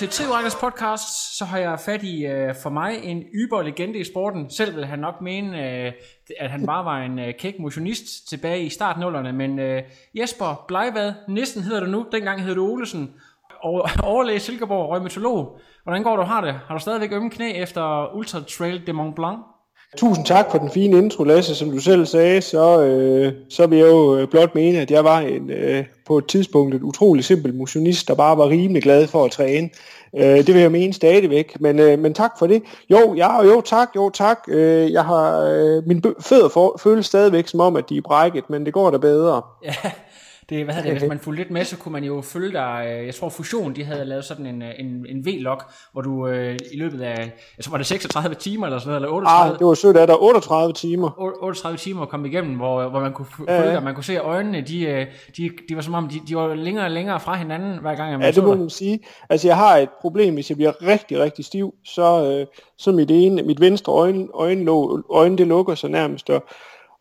[0.00, 1.38] Til Trivrækkers podcast.
[1.38, 4.50] Så har jeg fat i uh, for mig en yber legende i sporten.
[4.50, 5.92] Selv vil han nok mene, uh,
[6.38, 9.32] at han bare var en uh, kæk motionist tilbage i startnullerne.
[9.32, 9.78] Men uh,
[10.14, 13.14] Jesper Bleivad, næsten hedder du nu, dengang hed du Olesen,
[13.62, 15.60] og overlæge Silkeborg, røgmetolog.
[15.82, 16.54] Hvordan går du har det?
[16.54, 19.38] Har du stadigvæk ømme knæ efter Ultra Trail de Mont Blanc?
[19.96, 21.54] Tusind tak for den fine intro, Lasse.
[21.54, 25.04] Som du selv sagde, så, øh, så vil jeg jo øh, blot mene, at jeg
[25.04, 29.06] var en, øh, på et tidspunkt et utrolig simpel motionist, der bare var rimelig glad
[29.06, 29.70] for at træne.
[30.16, 32.62] Øh, det vil jeg mene stadigvæk, men, øh, men tak for det.
[32.90, 34.38] Jo, ja, jo tak, jo tak.
[34.48, 38.50] Øh, jeg har, øh, min fødder for, føles stadigvæk som om, at de er brækket,
[38.50, 39.42] men det går da bedre.
[39.64, 39.74] Ja,
[40.50, 42.86] det, hvad hedder det, hvis man fulgte lidt med, så kunne man jo følge dig,
[42.88, 46.26] øh, jeg tror Fusion, de havde lavet sådan en, øh, en, en V-log, hvor du
[46.26, 49.52] øh, i løbet af, jeg tror var det 36 timer eller sådan noget, eller 38?
[49.52, 51.10] Ah, det var sødt af dig, 38 timer.
[51.42, 53.74] 38 timer kom igennem, hvor, hvor man kunne følge ja, ja.
[53.74, 56.36] dig, man kunne se at øjnene, de, øh, de, de var som om, de, de
[56.36, 59.00] var længere og længere fra hinanden, hver gang man Ja, det må man sige.
[59.28, 62.46] Altså jeg har et problem, hvis jeg bliver rigtig, rigtig stiv, så, øh,
[62.78, 64.70] så mit ene, mit venstre øjne, øjne,
[65.10, 66.44] øjne det lukker sig nærmest, og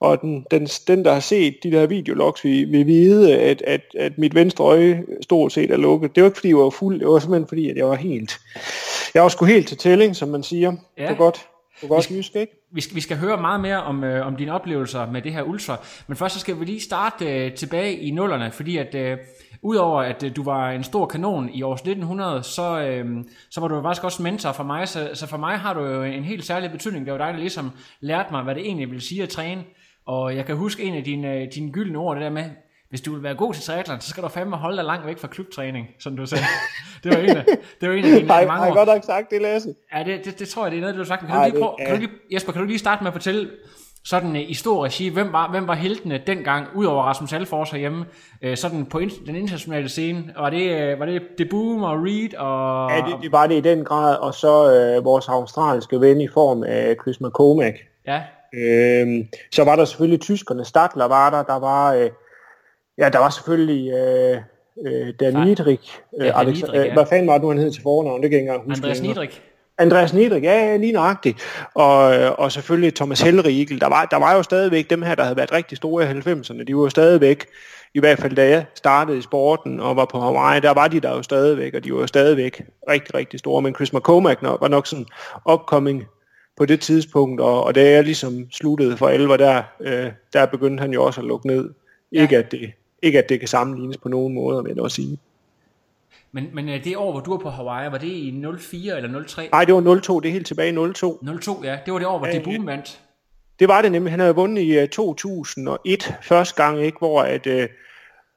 [0.01, 3.81] og den, den, den der har set de der videologs, vil, vil vide, at, at,
[3.97, 6.15] at mit venstre øje stort set er lukket.
[6.15, 8.39] Det var ikke fordi, jeg var fuld, det var simpelthen fordi, at jeg var helt,
[9.13, 10.73] jeg var sgu helt til tælling, som man siger.
[10.97, 11.01] Ja.
[11.01, 11.47] Det var godt.
[11.81, 12.53] Det var godt vi, skal, ikke?
[12.71, 15.43] Vi skal, vi skal høre meget mere om, øh, om dine oplevelser med det her
[15.43, 19.17] ultra, men først så skal vi lige starte øh, tilbage i nullerne, fordi at øh,
[19.61, 23.67] udover at øh, du var en stor kanon i år 1900, så, øh, så var
[23.67, 26.45] du faktisk også mentor for mig, så, så for mig har du jo en helt
[26.45, 27.05] særlig betydning.
[27.05, 29.63] Det var dig, der ligesom lærte mig, hvad det egentlig vil sige at træne.
[30.09, 32.45] Og jeg kan huske en af dine, dine gyldne ord, det der med,
[32.89, 35.17] hvis du vil være god til triathlon, så skal du fandme holde dig langt væk
[35.17, 36.43] fra klubtræning, som du sagde.
[37.03, 37.45] Det var en af,
[37.81, 38.67] det var en af dine Ej, mange ord.
[38.67, 39.73] Har godt nok sagt det, Lasse?
[39.93, 41.21] Ja, det, det, det, tror jeg, det er noget, du har sagt.
[41.21, 41.85] Kan, Ej, du lige prøve, det, ja.
[41.85, 43.49] kan du lige, Jesper, kan du lige starte med at fortælle
[44.05, 48.05] sådan uh, i stor regi, hvem var, hvem var heltene dengang, udover Rasmus Alfors herhjemme,
[48.45, 50.33] uh, sådan på den internationale scene?
[50.37, 52.33] Var det, var det De Boom og Reed?
[52.37, 52.91] Og...
[52.91, 54.63] Ja, det, det var det i den grad, og så
[54.97, 57.77] uh, vores australske ven i form af Chris McCormack.
[58.07, 58.21] Ja,
[58.53, 62.09] Øh, så var der selvfølgelig tyskerne, Stadler var der, der var, øh,
[62.97, 64.37] ja, der var selvfølgelig øh,
[64.85, 65.79] øh, Dan Niedrig,
[66.19, 66.93] øh, ja, Alex, Niedrig, ja.
[66.93, 68.77] hvad fanden var det nu, han hed til fornavn, det kan jeg ikke engang huske.
[68.77, 69.29] Andreas Niedrig.
[69.77, 71.37] Andreas Niedrig, ja, lige nøjagtigt.
[71.73, 72.03] Og,
[72.39, 73.81] og selvfølgelig Thomas Helrigel.
[73.81, 76.63] Der var, der var jo stadigvæk dem her, der havde været rigtig store i 90'erne.
[76.63, 77.45] De var jo stadigvæk,
[77.93, 80.99] i hvert fald da jeg startede i sporten og var på Hawaii, der var de
[80.99, 83.61] der jo stadigvæk, og de var jo stadigvæk rigtig, rigtig store.
[83.61, 85.05] Men Chris McCormack var nok sådan
[85.51, 86.03] upcoming
[86.59, 90.81] på det tidspunkt, og, og da jeg ligesom sluttede for alvor der, øh, der begyndte
[90.81, 91.69] han jo også at lukke ned.
[92.11, 92.21] Ja.
[92.21, 92.71] Ikke, at det,
[93.01, 95.17] ikke at det kan sammenlignes på nogen måde, vil jeg også sige.
[96.31, 99.23] Men, men øh, det år, hvor du var på Hawaii, var det i 04 eller
[99.23, 99.49] 03?
[99.51, 101.25] Nej, det var 02, det er helt tilbage i 02.
[101.41, 101.77] 02, ja.
[101.85, 103.01] Det var det år, hvor ja, Boom vandt.
[103.59, 104.11] Det var det nemlig.
[104.11, 107.63] Han havde vundet i 2001 øh, første gang, ikke, hvor at, uh,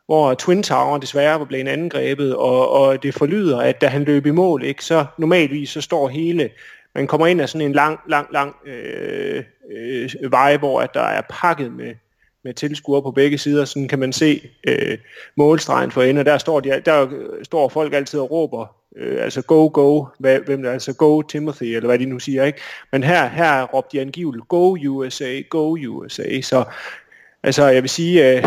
[0.07, 4.27] hvor Twin Tower desværre var blevet angrebet, og, og det forlyder, at da han løb
[4.27, 6.51] i mål, ikke, så normalvis så står hele
[6.95, 11.03] man kommer ind af sådan en lang, lang, lang øh, øh, vej, hvor at der
[11.03, 11.95] er pakket med,
[12.45, 13.65] med tilskuere på begge sider.
[13.65, 14.99] Sådan kan man se øh,
[15.37, 17.09] målstregen for enden, og der står, de, der
[17.43, 21.65] står folk altid og råber, øh, altså go, go, hvad, hvem der, altså go Timothy,
[21.65, 22.61] eller hvad de nu siger, ikke?
[22.93, 26.65] Men her, her råbte de angiveligt, go USA, go USA, så
[27.45, 28.45] Altså, jeg vil sige, øh,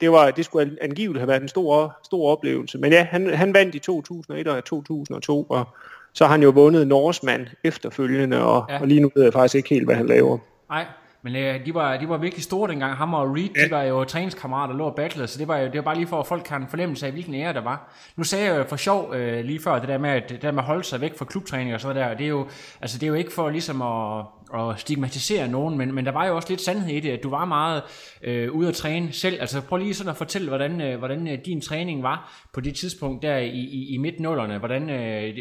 [0.00, 2.78] det, var, det skulle angiveligt have været en stor, stor oplevelse.
[2.78, 5.68] Men ja, han, han vandt i 2001 og 2002, og
[6.14, 8.80] så har han jo vundet Norseman efterfølgende, og, ja.
[8.80, 10.38] og lige nu ved jeg faktisk ikke helt, hvad han laver.
[10.70, 10.86] Nej,
[11.22, 12.96] men øh, de, var, de var virkelig store dengang.
[12.96, 13.64] Ham og Reed, ja.
[13.64, 16.06] de var jo træningskammerater, lå og battlede, så det var jo det var bare lige
[16.06, 17.92] for, at folk kan fornemmelse af, hvilken ære der var.
[18.16, 20.50] Nu sagde jeg jo for sjov øh, lige før, det der, med, at, det der
[20.50, 22.48] med at holde sig væk fra klubtræning og sådan der, det er jo,
[22.80, 24.24] altså, det er jo ikke for ligesom at,
[24.54, 27.30] at stigmatisere nogen, men, men der var jo også lidt sandhed i det, at du
[27.30, 27.82] var meget
[28.22, 29.40] øh, ude at træne selv.
[29.40, 32.74] Altså prøv lige sådan at fortælle, hvordan, øh, hvordan øh, din træning var på det
[32.74, 35.34] tidspunkt der i, i, i midt-nullerne, hvordan, øh,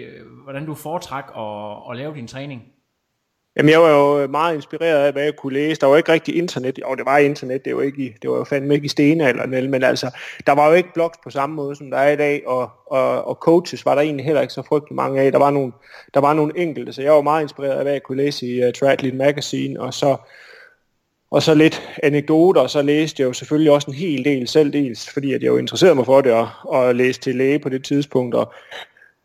[0.43, 2.61] hvordan du foretræk at, at lave din træning.
[3.57, 5.81] Jamen, jeg var jo øh, meget inspireret af, hvad jeg kunne læse.
[5.81, 6.79] Der var ikke rigtig internet.
[6.79, 7.65] Jo, det var internet.
[7.65, 10.67] Det var, ikke i, det var jo fandme ikke i stenalderen, men altså, der var
[10.67, 13.85] jo ikke blogs på samme måde, som der er i dag, og, og, og coaches
[13.85, 15.31] var der egentlig heller ikke så frygtelig mange af.
[15.31, 15.71] Der var nogle,
[16.13, 18.65] der var nogle enkelte, så jeg var meget inspireret af, hvad jeg kunne læse i
[18.65, 20.17] uh, Triathlete Magazine, og så,
[21.31, 24.73] og så lidt anekdoter, og så læste jeg jo selvfølgelig også en hel del selv
[24.73, 27.69] dels, fordi at jeg jo interesserede mig for det, og, og læste til læge på
[27.69, 28.53] det tidspunkt, og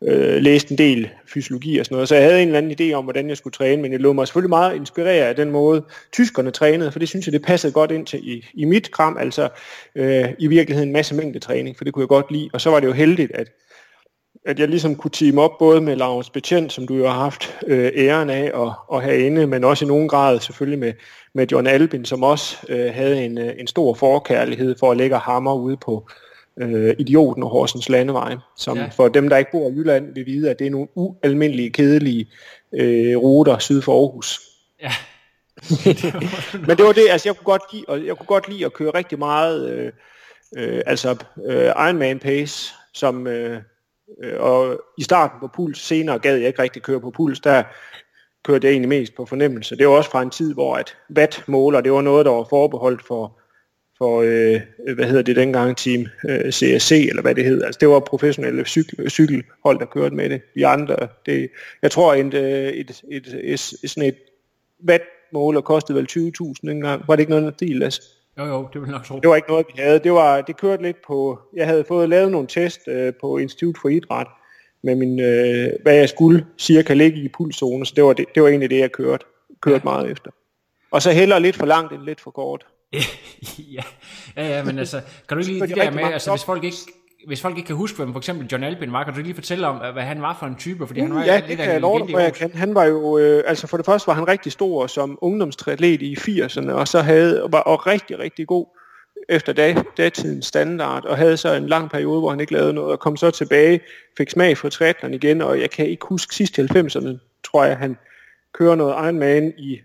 [0.03, 2.93] øh, læste en del fysiologi og sådan noget, så jeg havde en eller anden idé
[2.93, 5.85] om, hvordan jeg skulle træne, men jeg lå mig selvfølgelig meget inspirere af den måde,
[6.13, 9.17] tyskerne trænede, for det synes jeg, det passede godt ind til i, i mit kram,
[9.19, 9.49] altså
[9.95, 12.79] øh, i virkeligheden en masse mængdetræning, for det kunne jeg godt lide, og så var
[12.79, 13.47] det jo heldigt, at
[14.45, 17.59] at jeg ligesom kunne team op både med Lars Betjent, som du jo har haft
[17.67, 20.93] øh, æren af at, at have inde, men også i nogen grad selvfølgelig med,
[21.33, 25.17] med John Albin, som også øh, havde en, øh, en stor forkærlighed for at lægge
[25.17, 26.26] hammer ude på, øh,
[26.99, 28.87] Idioten og Horsens Landevej, som ja.
[28.87, 32.27] for dem, der ikke bor i Jylland, vil vide, at det er nogle ualmindelige, kedelige
[32.73, 34.39] øh, ruter syd for Aarhus.
[34.81, 34.91] Ja.
[36.67, 38.73] Men det var det, altså jeg kunne godt lide, og jeg kunne godt lide at
[38.73, 39.91] køre rigtig meget, øh,
[40.57, 41.15] øh, altså
[41.45, 43.61] øh, Ironman pace, som, øh,
[44.23, 47.63] øh, og i starten på puls, senere gad jeg ikke rigtig køre på puls, der
[48.43, 49.75] kørte jeg egentlig mest på fornemmelse.
[49.75, 53.07] Det var også fra en tid, hvor at wattmåler, det var noget, der var forbeholdt
[53.07, 53.39] for
[53.97, 54.61] for, øh,
[54.95, 57.63] hvad hedder det dengang, team øh, CSC, eller hvad det hed.
[57.63, 60.41] Altså det var professionelle cykel, cykelhold, der kørte med det.
[60.55, 60.95] Vi andre,
[61.25, 61.49] det,
[61.81, 64.15] jeg tror, et, øh, et, et, et, et, sådan et
[64.87, 67.03] wattmåler kostede vel 20.000 dengang.
[67.07, 68.01] Var det ikke noget af det, Lasse?
[68.37, 69.19] Jo, jo, det vil nok tro.
[69.19, 69.99] Det var ikke noget, vi havde.
[69.99, 71.39] Det, var, det kørte lidt på...
[71.55, 74.27] Jeg havde fået lavet nogle test øh, på Institut for Idræt,
[74.83, 78.43] med min, øh, hvad jeg skulle cirka ligge i pulszone, så det var, det, det
[78.43, 79.25] var egentlig det, jeg kørte,
[79.61, 79.89] kørte ja.
[79.91, 80.31] meget efter.
[80.91, 82.65] Og så heller lidt for langt end lidt for kort.
[83.75, 83.83] ja,
[84.37, 86.77] ja, ja, men altså, kan du ikke lige det der med, altså hvis folk ikke,
[87.27, 89.67] hvis folk ikke kan huske, hvem for eksempel John Albin var, kan du lige fortælle
[89.67, 90.87] om, hvad han var for en type?
[90.87, 92.51] Fordi han var ja, lidt det kan jeg love dig, jeg kan.
[92.53, 96.15] Han var jo, øh, altså for det første var han rigtig stor som ungdomstrætlet i
[96.15, 98.65] 80'erne, og så havde, var og rigtig, rigtig god
[99.29, 102.91] efter dag, datidens standard, og havde så en lang periode, hvor han ikke lavede noget,
[102.91, 103.79] og kom så tilbage,
[104.17, 107.77] fik smag for triathlon igen, og jeg kan ikke huske sidst i 90'erne, tror jeg,
[107.77, 107.97] han
[108.53, 109.79] kører noget Ironman i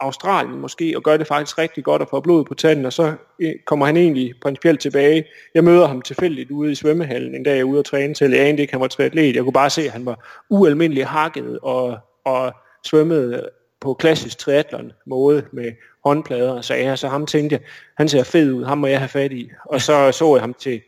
[0.00, 3.14] Australien måske, og gør det faktisk rigtig godt og får blod på tanden, og så
[3.40, 5.24] øh, kommer han egentlig principielt tilbage.
[5.54, 8.30] Jeg møder ham tilfældigt ude i svømmehallen en dag, jeg er ude at træne til.
[8.30, 9.36] Jeg anede ikke, han var triatlet.
[9.36, 12.52] Jeg kunne bare se, at han var ualmindelig hakket og, og
[12.84, 13.48] svømmede
[13.80, 15.72] på klassisk triathlon måde med
[16.04, 16.94] håndplader og sager.
[16.94, 17.62] Så ham tænkte jeg,
[17.96, 19.50] han ser fed ud, ham må jeg have fat i.
[19.64, 20.82] Og så så jeg ham til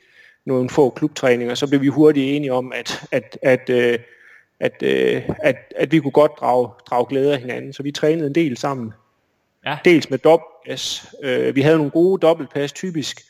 [0.47, 3.99] nogle få klubtræninger, så blev vi hurtigt enige om, at, at, at, øh,
[4.61, 7.73] at, at, at, at vi kunne godt drage, drage glæde af hinanden.
[7.73, 8.93] Så vi trænede en del sammen
[9.67, 9.79] Ja.
[9.85, 11.15] Dels med dobbeltpas.
[11.23, 13.21] Øh, vi havde nogle gode dobbeltpas, typisk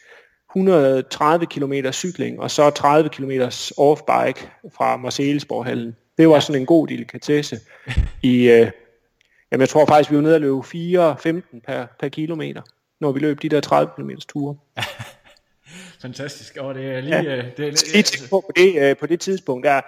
[0.50, 3.30] 130 km cykling, og så 30 km
[3.76, 5.96] offbike fra Marseillesborghallen.
[6.18, 6.40] Det var ja.
[6.40, 7.60] sådan en god delikatesse
[8.22, 8.70] i, øh,
[9.52, 12.62] jamen jeg tror faktisk, vi var nede at løbe 4-15 per, per kilometer,
[13.00, 14.56] når vi løb de der 30 km ture.
[16.02, 16.56] Fantastisk.
[16.56, 17.22] Og det er lige...
[17.22, 17.36] Ja.
[17.36, 19.80] Øh, det er, lige på, på, det, øh, på det tidspunkt, der,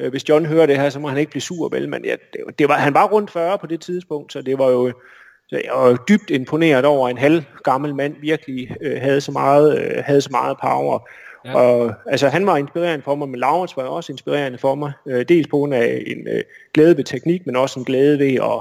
[0.00, 1.88] øh, hvis John hører det her, så må han ikke blive sur, vel?
[1.88, 4.70] Men ja, det, det var, han var rundt 40 på det tidspunkt, så det var
[4.70, 4.92] jo
[5.48, 9.32] så jeg var dybt imponeret over, at en halv gammel mand virkelig øh, havde, så
[9.32, 11.08] meget, øh, havde så meget power.
[11.44, 11.54] Ja.
[11.56, 14.92] Og, altså, han var inspirerende for mig, men Laurens var også inspirerende for mig.
[15.06, 16.42] Øh, dels på grund af en øh,
[16.74, 18.60] glæde ved teknik, men også en glæde ved at,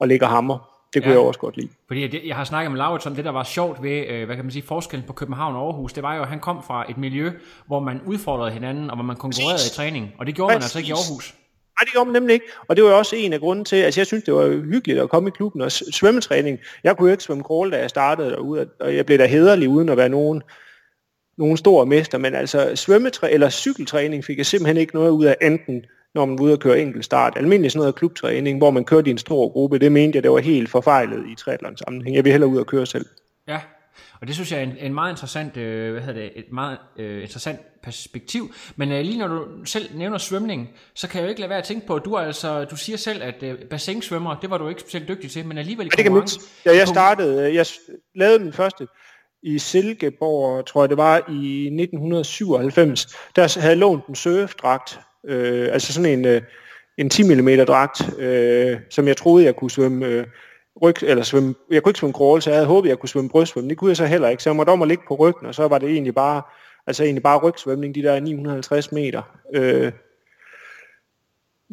[0.00, 0.71] at lægge hammer.
[0.94, 1.18] Det kunne ja.
[1.18, 1.68] jeg også godt lide.
[1.86, 4.36] Fordi det, jeg har snakket med Laurits om det, der var sjovt ved, øh, hvad
[4.36, 6.90] kan man sige, forskellen på København og Aarhus, det var jo, at han kom fra
[6.90, 7.30] et miljø,
[7.66, 9.72] hvor man udfordrede hinanden, og hvor man konkurrerede Præcis.
[9.72, 10.12] i træning.
[10.18, 10.58] Og det gjorde Præcis.
[10.58, 11.34] man altså ikke i Aarhus.
[11.80, 12.46] Nej, det gjorde man nemlig ikke.
[12.68, 15.00] Og det var også en af grunden til, at altså jeg synes, det var hyggeligt
[15.00, 16.58] at komme i klubben og svømmetræning.
[16.84, 19.68] Jeg kunne jo ikke svømme crawl, da jeg startede derude, og jeg blev da hederlig
[19.68, 20.42] uden at være nogen,
[21.38, 22.18] nogen stor mester.
[22.18, 26.38] Men altså svømmetræ eller cykeltræning fik jeg simpelthen ikke noget ud af enten når man
[26.38, 27.32] var ude og køre enkelt start.
[27.36, 30.30] Almindelig sådan noget klubtræning, hvor man kørte i en stor gruppe, det mente jeg, det
[30.30, 32.16] var helt forfejlet i triathlon sammenhæng.
[32.16, 33.06] Jeg vil hellere ud og køre selv.
[33.48, 33.60] Ja,
[34.20, 36.78] og det synes jeg er en, en meget interessant, øh, hvad hedder det, et meget
[36.98, 38.54] øh, interessant perspektiv.
[38.76, 41.58] Men øh, lige når du selv nævner svømning, så kan jeg jo ikke lade være
[41.58, 44.68] at tænke på, at du, altså, du siger selv, at øh, bassinsvømmer, det var du
[44.68, 46.28] ikke specielt dygtig til, men alligevel i ja, det kan
[46.66, 47.66] ja, jeg startede, øh, jeg
[48.14, 48.86] lavede den første
[49.42, 53.06] i Silkeborg, tror jeg det var, i 1997.
[53.36, 56.42] Der havde jeg lånt en surfdragt, øh, altså sådan en, øh,
[56.98, 60.26] en 10 mm dragt, øh, som jeg troede, jeg kunne svømme øh,
[60.82, 63.30] ryg, eller svømme, jeg kunne ikke svømme crawl, så jeg havde håbet, jeg kunne svømme
[63.30, 63.70] brystsvømme.
[63.70, 65.54] Det kunne jeg så heller ikke, så jeg måtte om at ligge på ryggen, og
[65.54, 66.42] så var det egentlig bare,
[66.86, 69.22] altså egentlig bare rygsvømning, de der 950 meter.
[69.54, 69.92] Øh,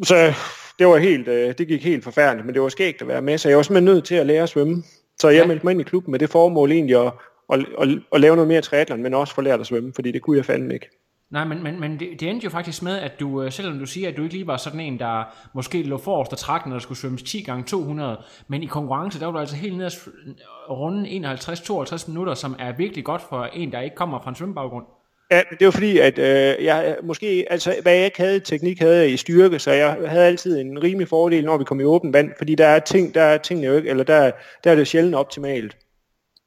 [0.04, 0.34] så
[0.80, 3.38] det var helt, øh, det gik helt forfærdeligt, men det var skægt at være med,
[3.38, 4.84] så jeg var simpelthen nødt til at lære at svømme.
[5.20, 5.48] Så jeg ja.
[5.48, 7.14] meldte mig ind i klubben med det formål egentlig at,
[7.54, 10.22] at, at, at lave noget mere triathlon, men også få lært at svømme, fordi det
[10.22, 10.90] kunne jeg fandme ikke.
[11.32, 13.86] Nej, men, men, men det, det endte jo faktisk med, at du, øh, selvom du
[13.86, 16.74] siger, at du ikke lige var sådan en, der måske lå forrest og trak, når
[16.74, 19.86] der skulle svømmes 10 gange 200, men i konkurrence, der var du altså helt nede
[19.86, 20.00] at
[20.70, 24.86] runde 51-52 minutter, som er virkelig godt for en, der ikke kommer fra en svømmebaggrund.
[25.32, 28.98] Ja, det var fordi, at øh, jeg måske, altså hvad jeg ikke havde teknik, havde
[28.98, 32.14] jeg i styrke, så jeg havde altid en rimelig fordel, når vi kom i åben
[32.14, 34.32] vand, fordi der er ting, der er tingene jo ikke, eller der,
[34.64, 35.78] der er det sjældent optimalt.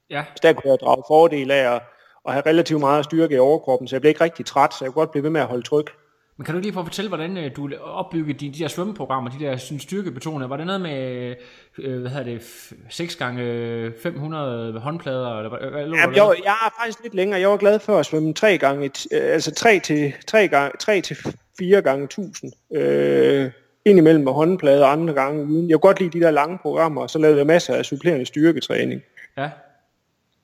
[0.09, 0.23] Ja.
[0.35, 1.81] Så der kunne jeg drage fordel af at,
[2.27, 4.93] at have relativt meget styrke i overkroppen, så jeg blev ikke rigtig træt, så jeg
[4.93, 5.91] kunne godt blive ved med at holde tryk.
[6.37, 9.29] Men kan du lige prøve at fortælle, hvordan øh, du opbyggede de, de der svømmeprogrammer,
[9.29, 10.49] de der sådan, styrkebetonede?
[10.49, 11.35] Var det noget med,
[11.77, 15.37] øh, hvad hedder det, 6 gange 500 håndplader?
[15.37, 17.39] Eller, hvad, hvad, Jamen, jeg, jeg er faktisk lidt længere.
[17.39, 21.01] Jeg var glad for at svømme 3 gange, øh, altså 3 til, 3 gange, 3
[21.01, 21.17] til
[21.59, 22.51] 4 gange 1000.
[22.75, 23.51] Øh,
[23.85, 25.69] indimellem med håndplader, andre gange uden.
[25.69, 28.25] Jeg kunne godt lide de der lange programmer, og så lavede jeg masser af supplerende
[28.25, 29.01] styrketræning.
[29.37, 29.49] Ja.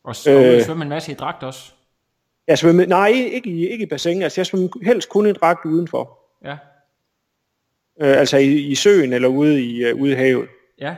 [0.04, 1.72] Og så øh, svømme en masse i dragt også.
[2.48, 4.22] Jeg svømmede, nej, ikke i, ikke i bassin.
[4.22, 6.20] Altså, jeg svømmede helst kun i dragt udenfor.
[6.44, 6.58] Ja.
[8.02, 10.50] Øh, altså i, i søen eller ude i, uh, ude i havet.
[10.80, 10.96] Ja.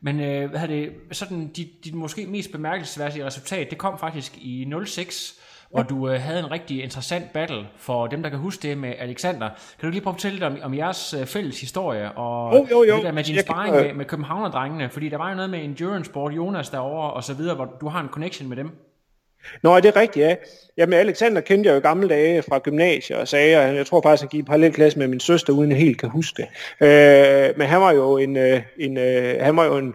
[0.00, 4.72] Men øh, hvad det, sådan, dit, dit måske mest bemærkelsesværdige resultat, det kom faktisk i
[4.86, 8.78] 06, hvor du øh, havde en rigtig interessant battle for dem, der kan huske det
[8.78, 9.48] med Alexander.
[9.80, 12.66] Kan du lige prøve at fortælle lidt om, om jeres øh, fælles historie, og jo,
[12.70, 12.96] jo, jo.
[12.96, 13.84] det der med din sparring kan...
[13.84, 17.34] med, med Københavner-drengene, fordi der var jo noget med endurance sport, Jonas derovre og så
[17.34, 18.70] videre, hvor du har en connection med dem.
[19.62, 20.34] Nå, det er rigtigt, ja.
[20.76, 24.22] Jamen, Alexander kendte jeg jo gamle dage fra gymnasiet og sagde, at jeg tror faktisk,
[24.22, 26.42] han gik i parallelklasse med min søster, uden jeg helt kan huske.
[26.80, 29.94] Øh, men han var jo en, øh, en, øh, han var jo en,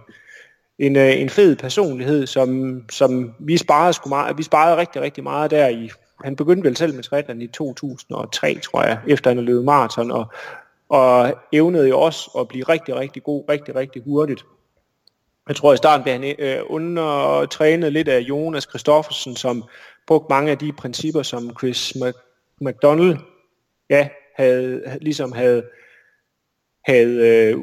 [0.81, 5.23] en, øh, en fed personlighed, som, som vi sparede sgu meget, vi sparede rigtig, rigtig
[5.23, 5.89] meget der i,
[6.23, 10.11] han begyndte vel selv med triathlon i 2003, tror jeg, efter han havde løbet maraton,
[10.11, 10.25] og,
[10.89, 14.43] og evnede jo også at blive rigtig, rigtig god, rigtig, rigtig hurtigt.
[15.47, 19.63] Jeg tror i starten blev han øh, undertrænet lidt af Jonas Kristoffersen, som
[20.07, 21.93] brugte mange af de principper, som Chris
[22.61, 23.17] McDonald
[23.89, 25.63] ja, havde, ligesom havde,
[26.85, 27.57] havde øh,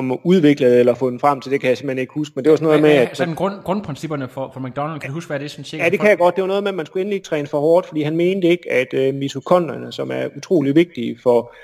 [0.00, 2.56] om udviklet eller fundet frem til, det kan jeg simpelthen ikke huske, men det var
[2.56, 2.90] sådan noget med...
[2.90, 5.84] At, sådan grund, grundprincipperne for, for McDonald, kan du huske, hvad det er sådan cirka?
[5.84, 6.36] Ja, det kan jeg godt.
[6.36, 8.72] Det var noget med, at man skulle endelig træne for hårdt, fordi han mente ikke,
[8.72, 11.54] at øh, mitokondrierne, som er utrolig vigtige for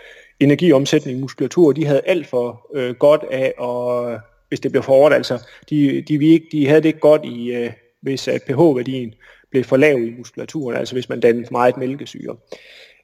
[0.40, 4.92] energiomsætning i muskulatur, de havde alt for øh, godt af at hvis det blev for
[4.92, 5.14] hårdt.
[5.14, 7.70] Altså, de, de, de, de havde det ikke godt, i, øh,
[8.02, 9.14] hvis at pH-værdien
[9.50, 12.36] blev for lav i muskulaturen, altså hvis man dannede for meget mælkesyre.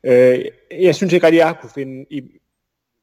[0.04, 0.44] Øh,
[0.80, 2.22] jeg synes ikke rigtig, at jeg kunne finde, i,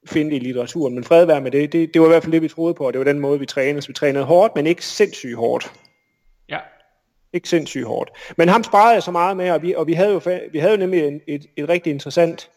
[0.06, 1.72] finde det i litteraturen, men fred være med det.
[1.72, 1.94] det.
[1.94, 3.46] Det var i hvert fald det, vi troede på, og det var den måde, vi
[3.46, 3.82] trænede.
[3.82, 5.72] Så vi trænede hårdt, men ikke sindssygt hårdt.
[6.50, 6.60] Ja.
[7.34, 8.12] Ikke sindssygt hårdt.
[8.38, 10.74] Men ham sparede jeg så meget med, og vi, og vi havde jo, vi havde
[10.74, 12.50] jo nemlig en, et, et rigtig interessant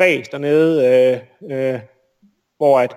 [0.00, 0.86] race dernede,
[1.42, 1.80] øh, øh,
[2.58, 2.96] hvor at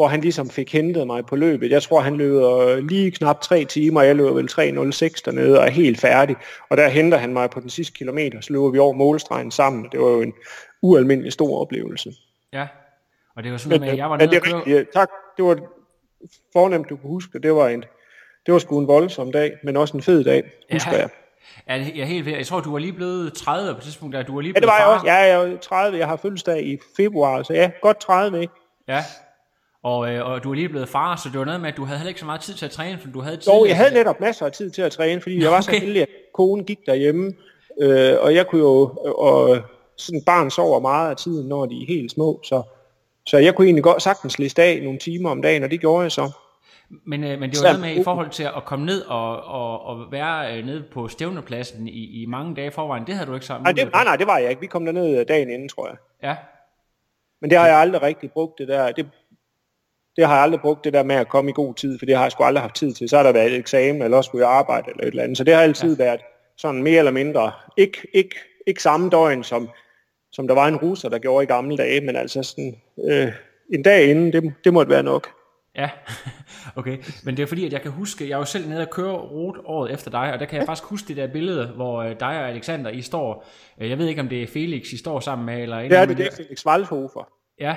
[0.00, 1.70] hvor han ligesom fik hentet mig på løbet.
[1.70, 5.70] Jeg tror, han løber lige knap tre timer, jeg løber vel 3.06 dernede og er
[5.70, 6.36] helt færdig.
[6.70, 9.88] Og der henter han mig på den sidste kilometer, så løber vi over målstregen sammen.
[9.92, 10.32] Det var jo en
[10.82, 12.12] ualmindelig stor oplevelse.
[12.52, 12.66] Ja,
[13.40, 15.10] og det var sådan noget med, at jeg var nede det er rigtigt, ja, Tak,
[15.36, 15.58] det var
[16.52, 17.38] fornemt, du kunne huske.
[17.38, 17.84] Det var en,
[18.46, 20.42] det var sgu en voldsom dag, men også en fed dag,
[20.72, 20.98] husker ja.
[20.98, 21.08] jeg.
[21.68, 22.32] Ja, jeg er helt ved.
[22.32, 24.66] Jeg tror, du var lige blevet 30 på tidspunkt, da du var lige blevet Ja,
[24.66, 24.86] det var far.
[24.86, 25.06] jeg også.
[25.06, 25.98] Ja, jeg er 30.
[25.98, 28.52] Jeg har fødselsdag i februar, så ja, godt 30, ikke?
[28.88, 29.04] Ja,
[29.82, 31.84] og, øh, og du er lige blevet far, så det var noget med, at du
[31.84, 33.52] havde heller ikke så meget tid til at træne, for du havde tid.
[33.52, 35.62] Jo, jeg havde netop masser af tid til at træne, fordi jeg var okay.
[35.78, 37.32] så heldig, at konen gik derhjemme,
[37.80, 38.82] øh, og jeg kunne jo,
[39.18, 39.58] og
[39.96, 42.62] sådan barn sover meget af tiden, når de er helt små, så,
[43.26, 46.02] så jeg kunne egentlig godt sagtens liste af nogle timer om dagen, og det gjorde
[46.02, 46.30] jeg så.
[47.06, 49.82] Men, øh, men det var noget med i forhold til at komme ned og, og,
[49.82, 53.46] og være øh, nede på stævnepladsen i, i mange dage forvejen, det havde du ikke
[53.46, 54.60] sammen nej, det, nej, nej, det var jeg ikke.
[54.60, 55.96] Vi kom derned dagen inden, tror jeg.
[56.22, 56.36] Ja.
[57.40, 58.92] Men det har jeg aldrig rigtig brugt det der.
[58.92, 59.08] Det,
[60.16, 62.16] det har jeg aldrig brugt det der med at komme i god tid, for det
[62.16, 63.08] har jeg sgu aldrig haft tid til.
[63.08, 65.38] Så har der været et eksamen, eller også skulle jeg arbejde eller et eller andet.
[65.38, 66.04] Så det har altid ja.
[66.04, 66.20] været
[66.56, 68.36] sådan mere eller mindre, ikke, ikke,
[68.66, 69.68] ikke samme døgn, som,
[70.32, 73.32] som der var en russer, der gjorde i gamle dage, men altså sådan øh,
[73.72, 75.28] en dag inden, det, det måtte være nok.
[75.76, 75.90] Ja,
[76.76, 76.98] okay.
[77.24, 79.60] Men det er fordi, at jeg kan huske, jeg var selv nede og køre rute
[79.64, 82.28] året efter dig, og der kan jeg faktisk huske det der billede, hvor øh, dig
[82.28, 83.46] og Alexander, I står,
[83.80, 85.80] øh, jeg ved ikke, om det er Felix, I står sammen med, eller...
[85.80, 87.28] Ja, det, det er Felix Waldhofer.
[87.60, 87.76] Ja,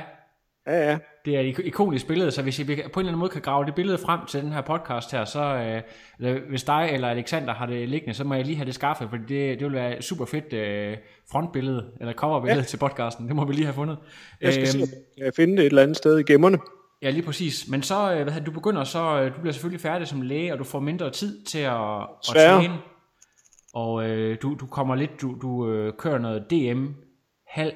[0.68, 0.98] Ja, ja.
[1.26, 3.66] Det er et ikonisk billede, så hvis I på en eller anden måde kan grave
[3.66, 5.82] det billede frem til den her podcast her, så
[6.20, 9.10] øh, hvis dig eller Alexander har det liggende, så må jeg lige have det skaffet,
[9.10, 9.30] for det,
[9.60, 10.98] det vil være et super fedt øh,
[11.32, 12.66] frontbillede, eller coverbillede ja.
[12.66, 13.28] til podcasten.
[13.28, 13.98] Det må vi lige have fundet.
[14.42, 16.58] Jeg skal æm, se, jeg finde det et eller andet sted i gemmerne.
[17.02, 17.68] Ja, lige præcis.
[17.68, 20.60] Men så, øh, hvad, du begynder så, øh, du bliver selvfølgelig færdig som læge, og
[20.60, 22.74] du får mindre tid til at, at træne.
[23.74, 26.88] Og øh, du, du kommer lidt, du, du øh, kører noget DM
[27.48, 27.74] halv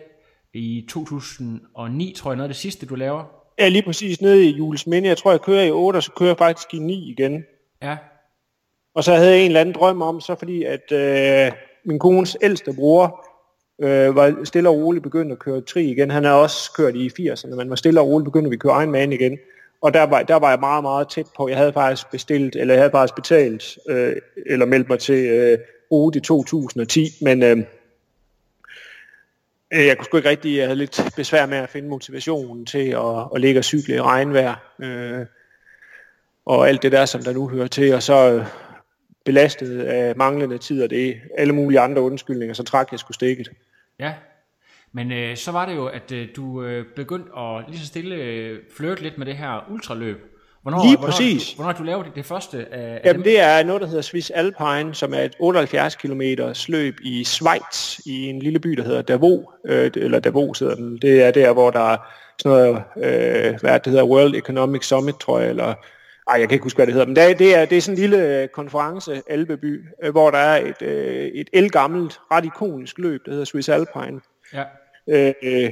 [0.53, 3.23] i 2009, tror jeg, noget af det sidste, du laver.
[3.59, 5.09] Ja, lige præcis nede i Jules Minde.
[5.09, 7.43] Jeg tror, jeg kører i 8, og så kører jeg faktisk i 9 igen.
[7.83, 7.97] Ja.
[8.95, 11.51] Og så havde jeg en eller anden drøm om, så fordi at øh,
[11.85, 13.27] min kones ældste bror,
[13.81, 16.11] øh, var stille og roligt begyndt at køre tri igen.
[16.11, 19.13] Han har også kørt i 80'erne, men var stille og roligt begyndt at køre Ironman
[19.13, 19.37] igen.
[19.81, 21.47] Og der var, der var jeg meget, meget tæt på.
[21.47, 25.57] Jeg havde faktisk bestilt, eller jeg havde faktisk betalt, øh, eller meldt mig til øh,
[25.91, 27.57] rute i 2010, men øh,
[29.73, 32.89] Øh, jeg kunne sgu ikke rigtig, jeg havde lidt besvær med at finde motivationen til
[32.89, 35.25] at, at ligge og cykle i regnvejr, øh,
[36.45, 38.45] og alt det der, som der nu hører til, og så øh,
[39.25, 43.49] belastet af manglende tid og det alle mulige andre undskyldninger, så trak jeg sgu stikket.
[43.99, 44.13] Ja,
[44.91, 48.15] men øh, så var det jo, at øh, du øh, begyndte at lige så stille
[48.15, 50.36] øh, flirte lidt med det her ultraløb.
[50.67, 51.53] Hvornår, lige præcis.
[51.53, 53.23] Hvornår, hvornår du lavede det, det første af, Jamen, dem?
[53.23, 56.21] det er noget, der hedder Swiss Alpine, som er et 78 km
[56.67, 60.97] løb i Schweiz, i en lille by, der hedder Davos, øh, eller Davos hedder den.
[60.97, 61.97] Det er der, hvor der er
[62.39, 65.73] sådan noget, øh, hvad det hedder, World Economic Summit, tror jeg, eller
[66.29, 67.81] ej, jeg kan ikke huske, hvad det hedder, men det er, det er, det er
[67.81, 72.45] sådan en lille øh, konference, Alpeby, øh, hvor der er et, øh, et elgammelt, ret
[72.45, 74.21] ikonisk løb, der hedder Swiss Alpine.
[74.53, 74.63] Ja.
[75.09, 75.71] Øh, øh,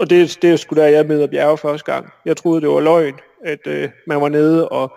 [0.00, 2.12] og det, det er sgu da, jeg med at bjerge første gang.
[2.24, 3.14] Jeg troede, det var løgn,
[3.44, 4.92] at øh, man var nede og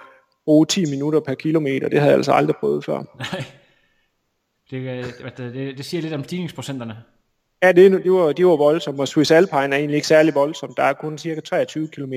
[0.45, 1.89] bruge 10 minutter per kilometer.
[1.89, 2.97] Det havde jeg altså aldrig prøvet før.
[3.33, 3.43] Nej.
[4.71, 5.05] Det,
[5.37, 6.97] det, det, det siger lidt om stigningsprocenterne.
[7.63, 10.73] Ja, det, det var, de var voldsomme, og Swiss Alpine er egentlig ikke særlig voldsom.
[10.77, 12.13] Der er kun cirka 23 km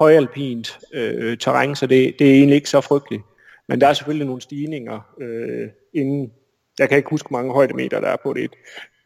[0.00, 3.22] højalpint øh, terræn, så det, det er egentlig ikke så frygteligt.
[3.68, 6.32] Men der er selvfølgelig nogle stigninger øh, inden,
[6.78, 8.50] jeg kan ikke huske, hvor mange højdemeter der er på det.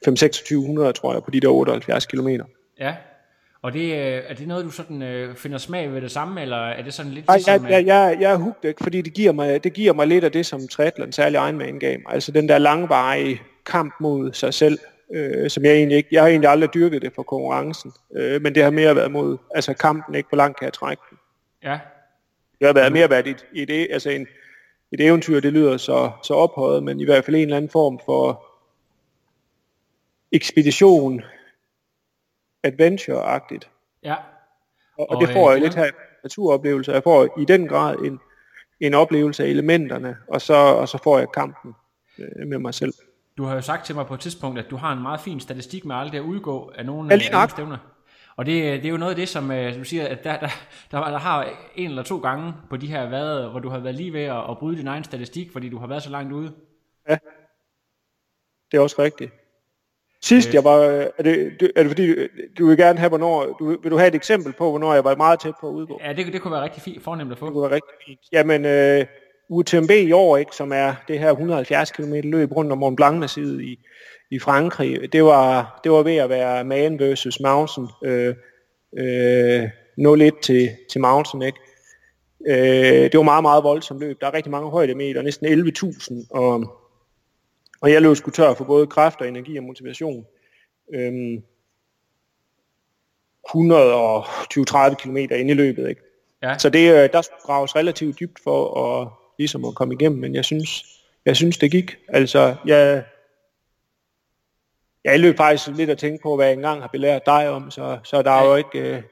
[0.09, 2.29] 5-2600, tror jeg, på de der 78 km.
[2.81, 2.95] Ja,
[3.65, 6.57] og det, øh, er det noget, du sådan øh, finder smag ved det samme, eller
[6.57, 9.13] er det sådan lidt Nej, ligesom, jeg, jeg, jeg, jeg er hugt ikke, fordi det
[9.13, 12.15] giver, mig, det giver mig lidt af det, som triathlon, særlig Ironman gav mig.
[12.15, 14.79] Altså den der langvarige kamp mod sig selv,
[15.15, 18.55] øh, som jeg egentlig ikke, jeg har egentlig aldrig dyrket det for konkurrencen, øh, men
[18.55, 21.19] det har mere været mod, altså kampen ikke, hvor langt kan jeg trække den.
[21.63, 21.79] Ja.
[22.59, 24.27] Det har været mere været et, et, altså en,
[24.93, 28.01] et eventyr, det lyder så, så ophøjet, men i hvert fald en eller anden form
[28.05, 28.47] for
[30.33, 31.23] ekspedition,
[32.65, 33.71] adventure-agtigt.
[34.03, 34.15] Ja.
[34.99, 35.91] Og, og det får jeg øh, lidt her
[36.23, 36.93] naturoplevelser.
[36.93, 38.21] Jeg får i den grad en,
[38.81, 41.75] en oplevelse af elementerne, og så, og så får jeg kampen
[42.19, 42.93] øh, med mig selv.
[43.37, 45.41] Du har jo sagt til mig på et tidspunkt, at du har en meget fin
[45.41, 47.79] statistik med aldrig at udgå af nogle ja, lige af stævner.
[48.37, 50.49] Og det, det er jo noget af det, som øh, du siger, at der, der,
[50.91, 53.95] der, der har en eller to gange på de her været, hvor du har været
[53.95, 56.53] lige ved at, at bryde din egen statistik, fordi du har været så langt ude.
[57.09, 57.19] Ja,
[58.73, 59.33] det er også rigtigt.
[60.25, 60.55] Sidst øh.
[60.55, 60.79] jeg var,
[61.19, 62.15] er det, er det fordi,
[62.59, 65.17] du vil gerne have, hvornår, du, vil du have et eksempel på, hvornår jeg var
[65.17, 66.01] meget tæt på at udgå?
[66.05, 67.47] Ja, det, det kunne være rigtig fint, fornemt at få.
[67.47, 68.21] Det kunne være rigtig fint.
[68.33, 69.07] Jamen, øh,
[69.49, 73.37] UTMB i år, ikke, som er det her 170 km løb rundt om Mont blanc
[73.37, 73.79] i,
[74.31, 77.89] i Frankrig, det var, det var ved at være Man versus Mountain.
[78.05, 78.35] Øh,
[78.99, 79.65] øh,
[79.99, 81.59] 0-1 til, til Mountain, ikke?
[82.49, 84.21] Øh, det var meget, meget voldsomt løb.
[84.21, 86.84] Der er rigtig mange højdemeter, næsten 11.000, og,
[87.85, 90.27] og jeg løb sgu tør for både kraft og energi og motivation.
[90.95, 91.41] Øh,
[93.49, 96.01] 120-30 km ind i løbet, ikke?
[96.43, 96.59] Ja.
[96.59, 100.35] Så det, øh, der skulle graves relativt dybt for at, ligesom at komme igennem, men
[100.35, 100.85] jeg synes,
[101.25, 101.97] jeg synes det gik.
[102.09, 103.05] Altså, jeg,
[105.05, 107.99] jeg løb faktisk lidt at tænke på, hvad jeg engang har belært dig om, så,
[108.05, 109.05] så der er jo ikke...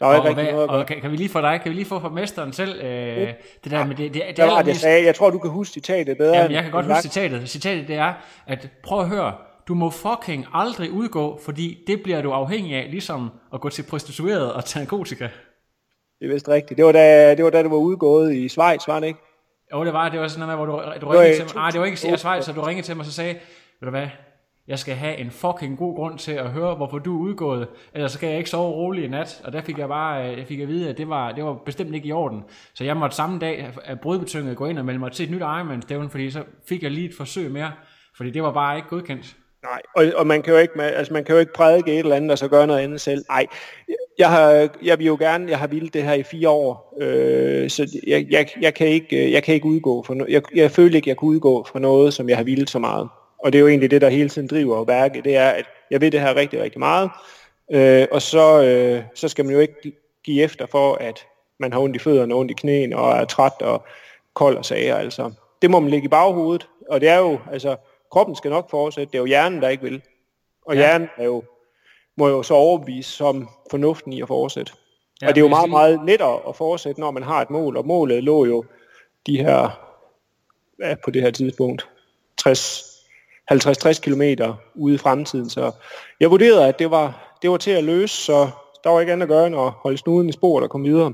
[0.00, 1.76] Der er og, ikke rigtig noget og kan, kan, vi lige få dig, kan vi
[1.76, 3.32] lige få fra mesteren selv, øh, ja.
[3.64, 5.72] det der med det, det, det, det er, jeg, sagde, jeg tror, du kan huske
[5.72, 6.36] citatet bedre.
[6.36, 7.48] Jamen, jeg kan godt huske citatet.
[7.48, 8.12] Citatet det er,
[8.46, 9.32] at prøv at høre,
[9.68, 13.82] du må fucking aldrig udgå, fordi det bliver du afhængig af, ligesom at gå til
[13.82, 15.28] prostitueret og tage narkotika.
[16.20, 16.78] Det er vist rigtigt.
[16.78, 19.20] Det var da, det var da du var udgået i Schweiz, var det ikke?
[19.72, 21.54] Jo, det var, det var sådan noget med, hvor du, du ringede til mig.
[21.54, 23.34] Nej, det var ikke i Schweiz, så du ringede til mig og så sagde,
[23.80, 24.08] ved du hvad,
[24.68, 28.12] jeg skal have en fucking god grund til at høre, hvorfor du er udgået, ellers
[28.12, 29.42] så kan jeg ikke sove roligt i nat.
[29.44, 31.54] Og der fik jeg bare øh, jeg fik at vide, at det var, det var
[31.54, 32.42] bestemt ikke i orden.
[32.74, 35.40] Så jeg måtte samme dag af brødbetynget gå ind og melde mig til et nyt
[35.40, 37.72] Ironman-stævn, fordi så fik jeg lige et forsøg mere,
[38.16, 39.36] fordi det var bare ikke godkendt.
[39.62, 42.16] Nej, og, og man, kan jo ikke, altså man kan jo ikke prædike et eller
[42.16, 43.24] andet, og så gøre noget andet selv.
[43.28, 43.46] Nej,
[44.18, 47.70] jeg, har, jeg vil jo gerne, jeg har vildt det her i fire år, øh,
[47.70, 50.32] så jeg, jeg, jeg, kan ikke, øh, jeg kan ikke udgå for noget.
[50.32, 53.08] Jeg, jeg føler ikke, jeg kan udgå for noget, som jeg har vildt så meget.
[53.44, 56.00] Og det er jo egentlig det, der hele tiden driver værket, det er, at jeg
[56.00, 57.10] ved det her rigtig, rigtig meget,
[57.70, 59.92] øh, og så, øh, så skal man jo ikke
[60.24, 61.26] give efter for, at
[61.58, 63.84] man har ondt i fødderne, ondt i knæene, og er træt og
[64.34, 64.96] kold og sager.
[64.96, 65.32] Altså.
[65.62, 67.76] Det må man lægge i baghovedet, og det er jo, altså,
[68.12, 70.02] kroppen skal nok fortsætte, det er jo hjernen, der ikke vil.
[70.66, 70.80] Og ja.
[70.80, 71.42] hjernen er jo,
[72.16, 74.72] må jo så overbevise som fornuften i at fortsætte.
[75.22, 77.76] Ja, og det er jo meget, meget lettere at fortsætte, når man har et mål,
[77.76, 78.64] og målet lå jo
[79.26, 79.80] de her,
[80.80, 81.88] ja, på det her tidspunkt,
[82.36, 82.93] 60,
[83.52, 85.50] 50-60 kilometer ude i fremtiden.
[85.50, 85.72] Så
[86.20, 88.50] jeg vurderede, at det var, det var til at løse, så
[88.84, 91.12] der var ikke andet at gøre end at holde snuden i sporet og komme videre.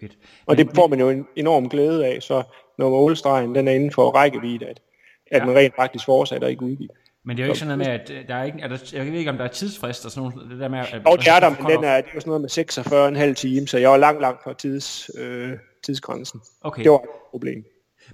[0.00, 0.12] Fedt.
[0.46, 2.42] Og det får man jo en enorm glæde af, så
[2.78, 4.80] når målstregen den er inden for rækkevidde, at,
[5.30, 5.46] at ja.
[5.46, 6.88] man rent faktisk fortsætter ikke udgive.
[7.24, 8.78] Men det er jo ikke sådan noget med, at øh, der er ikke, er der,
[8.92, 10.78] jeg ved ikke, om der er tidsfrist og sådan noget, det der med...
[10.78, 13.34] At, Jo, det er der, men den er, det er jo sådan noget med 46,5
[13.34, 15.52] timer, så jeg var langt, langt fra tids, øh,
[15.84, 16.40] tidsgrænsen.
[16.60, 16.82] Okay.
[16.82, 17.64] Det var et problem.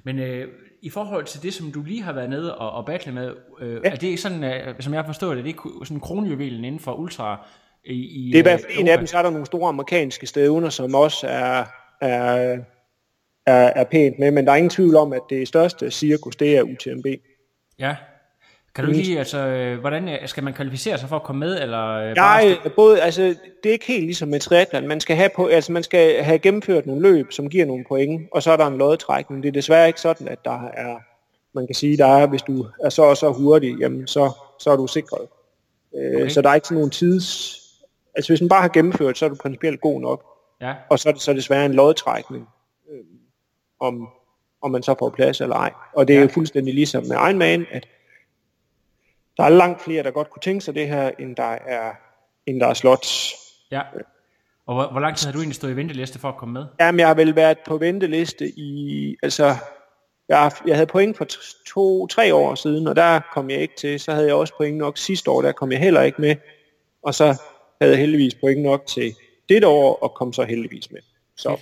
[0.04, 0.48] Men øh,
[0.82, 3.80] i forhold til det, som du lige har været nede og, og battle med, øh,
[3.84, 3.90] ja.
[3.90, 6.92] er det sådan, øh, som jeg forstår det, er det ikke sådan kronjuvelen inden for
[6.92, 7.46] ultra
[7.84, 9.46] i, i Det er i hvert øh, fald en af dem, så er der nogle
[9.46, 11.64] store amerikanske stævner, som også er,
[12.00, 12.58] er,
[13.46, 16.56] er, er pænt med, men der er ingen tvivl om, at det største cirkus, det
[16.56, 17.06] er UTMB.
[17.78, 17.96] Ja.
[18.74, 21.62] Kan du lige, altså, øh, hvordan øh, skal man kvalificere sig for at komme med,
[21.62, 22.44] eller øh, bare...
[22.44, 23.22] Nej, både, altså,
[23.62, 24.88] det er ikke helt ligesom med triathlon.
[24.88, 28.28] Man skal have, på, altså, man skal have gennemført nogle løb, som giver nogle point,
[28.32, 29.42] og så er der en lodtrækning.
[29.42, 30.96] Det er desværre ikke sådan, at der er,
[31.54, 34.30] man kan sige, der er, hvis du er så og så hurtig, jamen så,
[34.60, 35.26] så er du sikret.
[35.94, 36.28] Okay.
[36.28, 37.58] Så der er ikke sådan nogen tids...
[38.14, 40.24] Altså hvis man bare har gennemført, så er du principielt god nok.
[40.60, 42.48] Ja, Og så er det så desværre en lodtrækning,
[42.92, 42.98] øh,
[43.80, 44.08] om,
[44.62, 45.72] om man så får plads eller ej.
[45.94, 46.24] Og det er Ja.
[46.24, 47.86] jo fuldstændig ligesom med Ironman, at
[49.36, 51.92] der er langt flere, der godt kunne tænke sig det her, end der er,
[52.46, 53.34] end der er slots.
[53.70, 53.80] ja.
[54.66, 56.66] Og hvor, hvor lang tid har du egentlig stået i venteliste for at komme med?
[56.80, 59.54] Jamen, jeg har vel været på venteliste i, altså,
[60.28, 63.74] jeg, jeg havde point for t- to, tre år siden, og der kom jeg ikke
[63.76, 64.00] til.
[64.00, 66.36] Så havde jeg også point nok sidste år, der kom jeg heller ikke med.
[67.02, 67.24] Og så
[67.80, 69.14] havde jeg heldigvis point nok til
[69.48, 71.00] dette år, og kom så heldigvis med.
[71.36, 71.60] Så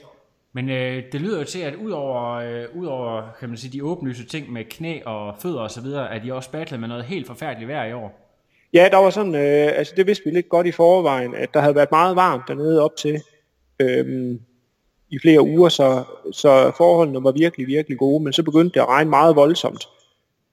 [0.53, 4.27] men øh, det lyder jo til, at udover, øh, udover kan man sige, de åbenlyse
[4.27, 7.85] ting med knæ og fødder osv., at de også battlet med noget helt forfærdeligt vejr
[7.85, 8.37] i år.
[8.73, 11.61] ja, der var sådan, øh, altså det vidste vi lidt godt i forvejen, at der
[11.61, 13.21] havde været meget varmt dernede op til
[13.81, 14.37] øh,
[15.11, 18.89] i flere uger, så, så forholdene var virkelig, virkelig gode, men så begyndte det at
[18.89, 19.89] regne meget voldsomt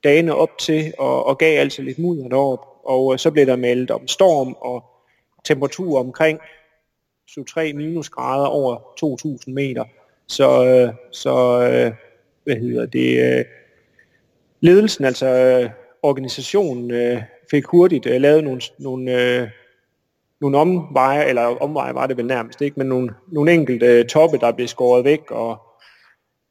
[0.03, 3.55] dagene op til, og, og gav altså lidt mudder derop, og øh, så blev der
[3.55, 4.83] meldt om storm og
[5.45, 6.39] temperatur omkring
[7.29, 8.77] 7-3 minusgrader over
[9.47, 9.83] 2.000 meter.
[10.27, 11.93] Så, øh, så øh,
[12.43, 13.45] hvad hedder det, øh,
[14.61, 15.69] ledelsen, altså øh,
[16.03, 19.47] organisationen, øh, fik hurtigt øh, lavet nogle, nogle, øh,
[20.41, 24.37] nogle omveje, eller omveje var det vel nærmest ikke, men nogle, nogle enkelte øh, toppe,
[24.37, 25.57] der blev skåret væk, og,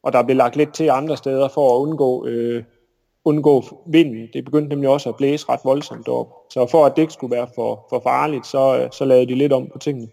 [0.03, 2.65] og der blev lagt lidt til andre steder for at undgå, øh,
[3.25, 4.29] undgå vinden.
[4.33, 6.29] Det begyndte nemlig også at blæse ret voldsomt op.
[6.51, 9.35] Så for at det ikke skulle være for, for farligt, så, øh, så lavede de
[9.35, 10.09] lidt om på tingene.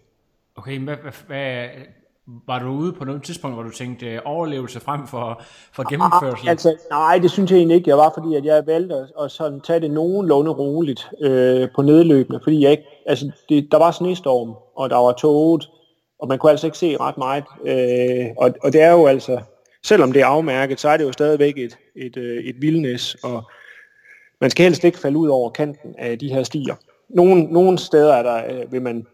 [0.58, 1.70] Okay, men hvad, hvad, hvad,
[2.48, 5.42] var du ude på noget tidspunkt, hvor du tænkte øh, overlevelse frem for,
[5.74, 6.50] for gennemførsel?
[6.50, 7.90] Altså, nej, det synes jeg egentlig ikke.
[7.90, 11.82] Jeg var, fordi at jeg valgte at, at sådan tage det nogenlunde roligt øh, på
[11.82, 15.70] nedløbene, fordi jeg ikke, altså, det, der var snestorm, og der var tåget,
[16.20, 17.44] og man kunne altså ikke se ret meget.
[17.66, 19.42] Øh, og, og det er jo altså,
[19.86, 23.44] selvom det er afmærket, så er det jo stadigvæk et, et, øh, et vildnæs, og
[24.42, 26.76] man skal helst ikke falde ud over kanten af de her stier.
[27.10, 29.06] Nogle, nogle steder er der, øh, vil man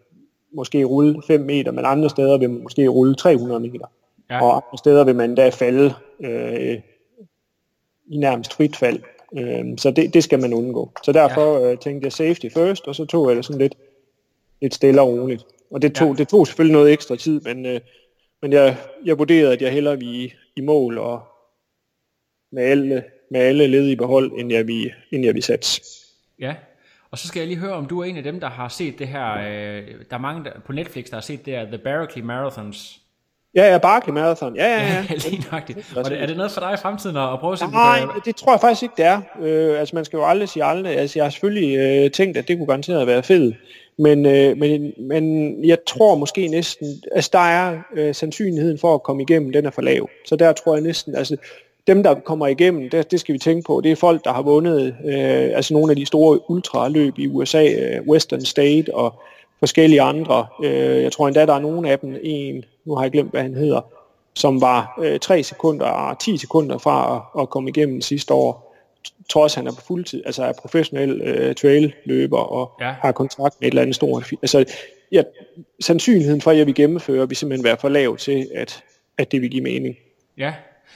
[0.54, 3.86] måske rulle 5 meter, men andre steder vil man måske rulle 300 meter.
[4.30, 4.36] Ja.
[4.36, 4.44] Ja.
[4.44, 6.80] Og andre steder vil man da falde øh,
[8.08, 9.00] i nærmest frit fald.
[9.38, 10.92] Øh, så det, det skal man undgå.
[11.04, 13.76] Så derfor øh, tænkte jeg safety first, og så tog jeg det sådan lidt,
[14.62, 15.46] lidt stille og roligt.
[15.72, 16.12] Og det tog, Ja.
[16.12, 16.18] ja.
[16.18, 17.80] det tog selvfølgelig noget ekstra tid, men, øh,
[18.42, 21.22] men jeg, jeg vurderede, at jeg hellere ville i, i mål og
[22.52, 25.82] med alle, med alle led i behold, end jeg ville, end jeg ville satse.
[26.40, 26.56] Ja,
[27.12, 29.00] og så skal jeg lige høre, om du er en af dem, der har set
[29.00, 31.78] det her, øh, der er mange der, på Netflix, der har set det her The
[31.78, 33.00] Barrackley Marathons.
[33.56, 34.56] Ja, ja, Barkley Marathon.
[34.56, 35.16] Ja, ja, ja.
[35.30, 35.94] lige nøjagtigt.
[35.98, 38.00] Og det, er det noget for dig i fremtiden at, at prøve at se, Nej,
[38.00, 39.22] kan- det tror jeg faktisk ikke, det er.
[39.42, 40.98] Øh, altså, man skal jo aldrig sige aldrig.
[40.98, 43.56] Altså, jeg har selvfølgelig øh, tænkt, at det kunne garanteret være fedt.
[44.00, 49.04] Men, øh, men, men jeg tror måske næsten, altså der er øh, sandsynligheden for at
[49.04, 50.10] komme igennem, den er for lav.
[50.26, 51.38] Så der tror jeg næsten, altså
[51.90, 54.42] dem der kommer igennem, det, det skal vi tænke på, det er folk, der har
[54.42, 59.22] vundet øh, altså nogle af de store ultraløb i USA, øh, Western State og
[59.60, 60.48] forskellige andre.
[60.64, 63.42] Øh, jeg tror endda, der er nogle af dem, en, nu har jeg glemt, hvad
[63.42, 63.82] han hedder,
[64.36, 68.76] som var øh, 3 sekunder og 10 sekunder fra at, at komme igennem sidste år.
[69.30, 72.92] Trods han er på fuldtid, altså er professionel øh, trail-løber og Ja.
[73.02, 74.32] har kontrakt med et eller andet stort.
[74.42, 74.66] Altså,
[75.12, 75.24] ja,
[75.80, 78.84] sandsynligheden for, at jeg vil gennemføre, vil simpelthen være for lav til, at,
[79.18, 79.96] at det vil give mening.
[80.38, 80.54] Ja,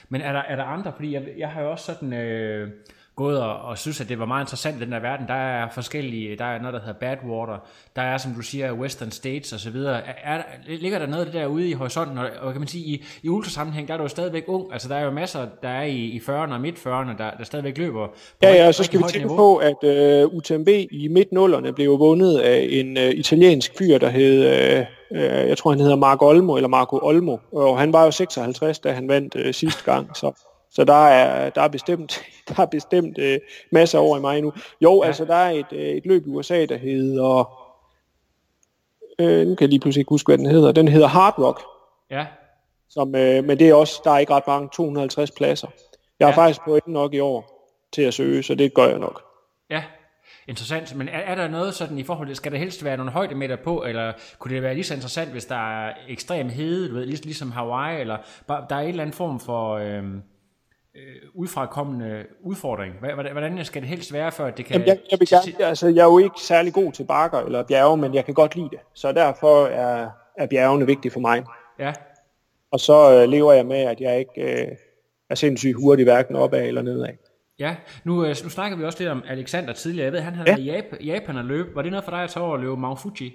[0.10, 2.71] men er der, er der andre, fordi jeg, jeg har jo også sådan øh,
[3.15, 5.28] gået og, og synes, at det var meget interessant, den der verden.
[5.28, 7.58] Der er forskellige, der er noget, der hedder Badwater,
[7.95, 10.02] der er, som du siger, Western States og så videre.
[10.08, 12.67] Er, er, ligger der noget af det der ude i horisonten, og, og kan man
[12.67, 15.47] sige, i, i ultrasammenhæng, der er du jo stadigvæk ung, altså der er jo masser,
[15.62, 18.08] der er i, i 40'erne og midt-40'erne, der, der stadigvæk løber.
[18.41, 19.36] Ja, ja, og så skal vi tænke niveau.
[19.36, 24.45] på, at øh, UTMB i midt-nullerne blev vundet af en øh, italiensk fyr, der hed,
[24.45, 28.12] øh, øh, jeg tror han hedder Marco Olmo, eller Marco Olmo, og han var jo
[28.12, 30.32] 56, da han vandt øh, sidste gang, så,
[30.76, 33.40] så der er, der er bestemt, der er bestemt øh,
[33.72, 34.54] masser over i mig nu.
[34.82, 35.08] Jo, ja.
[35.08, 37.60] altså der er et, øh, et løb i USA, der hedder,
[39.20, 41.62] øh, nu kan jeg lige pludselig ikke huske, hvad den hedder, den hedder Hard Rock,
[42.12, 42.26] Ja,
[42.90, 45.68] som, øh, men det er også, der er ikke ret mange, 250 pladser.
[46.20, 46.38] Jeg har Ja.
[46.38, 49.22] faktisk point nok i år til at søge, så det gør jeg nok.
[49.70, 49.84] ja.
[50.48, 50.96] interessant.
[50.96, 53.56] Men er, er der noget sådan i forhold til, skal der helst være nogle højdemeter
[53.64, 57.06] på, eller kunne det være lige så interessant, hvis der er ekstrem hede, du ved,
[57.06, 59.74] ligesom, Hawaii, eller der er en eller anden form for...
[59.74, 60.04] Øh,
[60.95, 62.93] øh, udfrakommende udfordring?
[63.32, 64.73] Hvordan skal det helst være, for at det kan...
[64.73, 67.63] Jamen, jeg, jeg, vil gerne, altså, jeg er jo ikke særlig god til bakker eller
[67.63, 68.79] bjerge, men jeg kan godt lide det.
[68.93, 71.43] Så derfor er, er bjergene vigtige for mig.
[71.79, 71.93] Ja.
[72.71, 74.67] Og så øh, lever jeg med, at jeg ikke øh,
[75.29, 77.08] er sindssygt hurtig hverken opad eller nedad.
[77.60, 80.06] Ja, nu, øh, nu snakker vi også lidt om Alexander tidligere.
[80.06, 80.82] Jeg ved, han havde ja.
[80.99, 81.75] i Japan, at løbe.
[81.75, 83.34] Var det noget for dig at tage over og løbe Mount Fuji?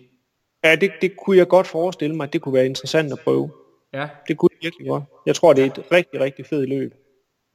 [0.65, 2.33] Ja, det, det kunne jeg godt forestille mig.
[2.33, 3.51] Det kunne være interessant at prøve.
[3.93, 4.09] Ja.
[4.29, 5.05] Det kunne jeg virkelig godt.
[5.27, 6.95] Jeg tror, det er et rigtig, rigtig fedt løb.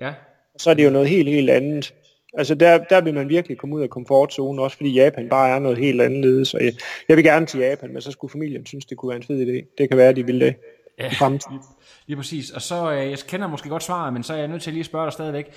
[0.03, 0.13] Ja.
[0.57, 1.93] Så er det jo noget helt, helt andet.
[2.37, 5.59] Altså der, der vil man virkelig komme ud af komfortzonen, også fordi Japan bare er
[5.59, 6.47] noget helt andet.
[6.47, 6.73] Så jeg,
[7.09, 9.47] jeg vil gerne til Japan, men så skulle familien synes, det kunne være en fed
[9.47, 9.73] idé.
[9.77, 10.55] Det kan være, at de vil det
[10.99, 11.59] ja, i fremtiden.
[12.07, 12.51] Lige, præcis.
[12.51, 14.79] Og så, øh, jeg kender måske godt svaret, men så er jeg nødt til lige
[14.79, 15.53] at spørge dig stadigvæk.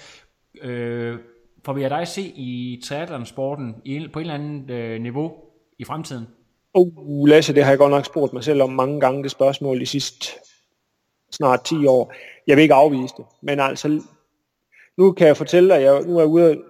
[0.63, 1.19] Øh,
[1.65, 3.75] får vi af dig se i triathlon-sporten
[4.13, 5.33] på et eller andet øh, niveau
[5.79, 6.27] i fremtiden?
[6.75, 9.81] Uh, Lasse, det har jeg godt nok spurgt mig selv om mange gange, det spørgsmål
[9.81, 10.27] de sidste
[11.33, 12.15] snart 10 år.
[12.47, 14.03] Jeg vil ikke afvise det, men altså
[14.99, 16.63] nu kan jeg fortælle dig, at jeg nu er ude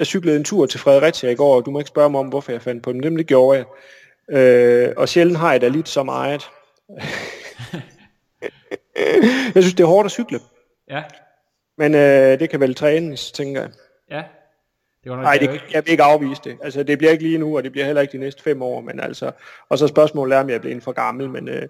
[0.00, 2.28] at cykle en tur til Fredericia i går, og du må ikke spørge mig om,
[2.28, 3.00] hvorfor jeg fandt på dem.
[3.00, 3.66] Det, det gjorde jeg.
[4.38, 6.48] Øh, og sjældent har jeg da lidt så meget.
[9.54, 10.40] jeg synes, det er hårdt at cykle.
[10.90, 11.02] Ja.
[11.78, 13.70] Men øh, det kan vel trænes, tænker jeg.
[14.10, 14.22] Ja.
[15.04, 15.64] Det var Nej, det, ikke.
[15.72, 16.58] jeg vil ikke afvise det.
[16.62, 18.80] Altså, det bliver ikke lige nu, og det bliver heller ikke de næste fem år.
[18.80, 19.30] Men altså,
[19.68, 21.68] og så spørgsmålet er, om jeg bliver for gammel, men øh,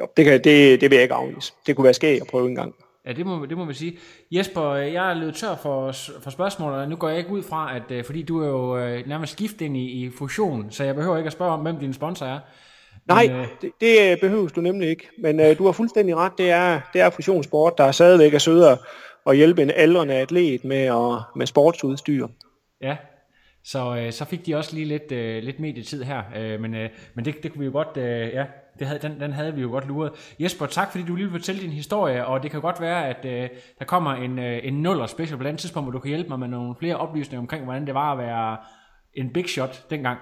[0.00, 1.52] jo, det, kan, det, det vil jeg ikke afvise.
[1.66, 2.74] Det kunne være skægt at prøve en gang.
[3.06, 3.98] Ja, det må, det må vi sige.
[4.30, 7.76] Jesper, jeg er løbet tør for, for spørgsmål, og nu går jeg ikke ud fra,
[7.76, 10.94] at øh, fordi du er jo øh, nærmest skiftet ind i, i fusion, så jeg
[10.94, 12.38] behøver ikke at spørge om, hvem din sponsor er.
[13.06, 15.08] Nej, Men, øh, det, det behøver du nemlig ikke.
[15.18, 16.32] Men øh, du har fuldstændig ret.
[16.38, 18.78] Det er, det er fusionssport, der er stadigvæk er sødere
[19.26, 22.26] at hjælpe en aldrende atlet med, at, med sportsudstyr.
[22.80, 22.96] Ja,
[23.64, 26.22] så, øh, så fik de også lige lidt, øh, lidt medietid her.
[26.36, 28.44] Øh, men øh, men det, det kunne vi jo godt, øh, ja,
[28.78, 30.12] det havde, den, den havde vi jo godt luret.
[30.38, 33.24] Jesper, tak fordi du lige vil fortælle din historie, og det kan godt være, at
[33.24, 36.28] øh, der kommer en, øh, en nuller special på den tidspunkt, hvor du kan hjælpe
[36.28, 38.56] mig med nogle flere oplysninger omkring, hvordan det var at være
[39.14, 40.18] en big shot dengang.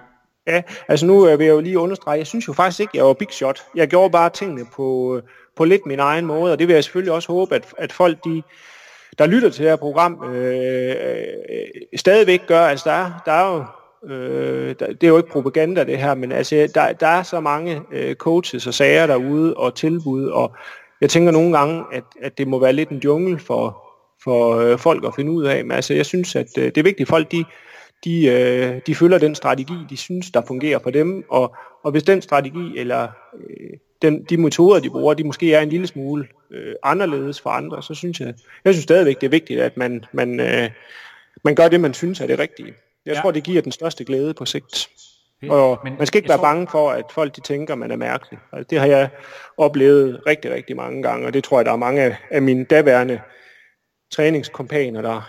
[0.47, 3.05] Ja, altså nu øh, vil jeg jo lige understrege, jeg synes jo faktisk ikke, jeg
[3.05, 3.59] var big shot.
[3.75, 5.23] Jeg gjorde bare tingene på, øh,
[5.55, 8.25] på lidt min egen måde, og det vil jeg selvfølgelig også håbe, at, at folk,
[8.25, 8.43] de,
[9.17, 12.61] der lytter til det her program, øh, øh, øh stadigvæk gør.
[12.61, 13.65] Altså der er, der er jo
[14.09, 17.81] Øh, det er jo ikke propaganda det her, men altså, der, der er så mange
[17.91, 20.51] øh, coaches og sager derude og tilbud, og
[21.01, 23.83] jeg tænker nogle gange, at, at det må være lidt en jungle for,
[24.23, 25.65] for øh, folk at finde ud af.
[25.65, 27.45] Men altså, jeg synes, at øh, det er vigtigt, at folk de,
[28.03, 32.03] de, øh, de følger den strategi, de synes, der fungerer for dem, og, og hvis
[32.03, 36.27] den strategi eller øh, den, de metoder, de bruger, de måske er en lille smule
[36.51, 38.33] øh, anderledes for andre, så synes jeg,
[38.65, 40.69] jeg synes stadigvæk, det er vigtigt, at man, man, øh,
[41.43, 42.73] man gør det, man synes er det rigtige.
[43.05, 43.21] Jeg ja.
[43.21, 44.89] tror, det giver den største glæde på sigt.
[45.49, 46.45] Og Men man skal ikke være tror...
[46.45, 48.39] bange for, at folk de tænker, man er mærkelig.
[48.53, 49.09] Altså, det har jeg
[49.57, 53.21] oplevet rigtig, rigtig mange gange, og det tror jeg, der er mange af mine daværende
[54.11, 55.21] træningskompaner, der,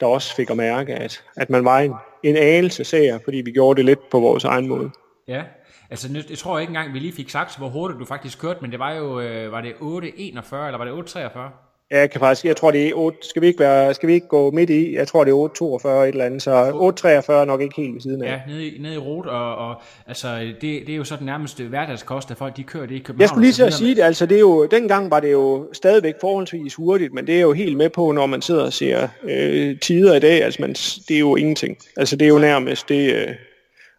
[0.00, 3.52] der også fik at mærke, at, at man var en, en anelse sager, fordi vi
[3.52, 4.90] gjorde det lidt på vores egen måde.
[5.28, 5.42] Ja,
[5.90, 8.70] altså jeg tror ikke engang, vi lige fik sagt, hvor hurtigt du faktisk kørte, men
[8.70, 11.71] det var jo, øh, var det 8.41 eller var det 8.43?
[11.92, 14.14] Ja, jeg kan faktisk, jeg tror det er 8, skal vi ikke, være, skal vi
[14.14, 17.44] ikke gå midt i, jeg tror det er 8.42 et eller andet, så 8.43 er
[17.44, 18.30] nok ikke helt ved siden af.
[18.32, 21.26] Ja, nede i, nede i rot, og, og altså, det, det er jo så den
[21.26, 23.20] nærmeste hverdagskost, at folk de kører det i København.
[23.20, 25.68] Jeg skulle lige så at sige det, altså det er jo, dengang var det jo
[25.72, 29.08] stadigvæk forholdsvis hurtigt, men det er jo helt med på, når man sidder og ser
[29.24, 30.72] øh, tider i dag, altså man,
[31.08, 31.76] det er jo ingenting.
[31.96, 33.28] Altså det er jo nærmest det, øh,